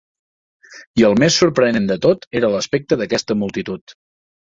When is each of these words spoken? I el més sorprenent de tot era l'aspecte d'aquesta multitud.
I 1.01 1.05
el 1.09 1.17
més 1.25 1.37
sorprenent 1.43 1.87
de 1.93 1.99
tot 2.09 2.27
era 2.43 2.53
l'aspecte 2.57 3.01
d'aquesta 3.03 3.43
multitud. 3.47 4.01